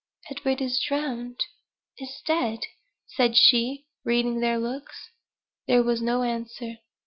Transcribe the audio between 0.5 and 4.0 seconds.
is drowned is dead," said she,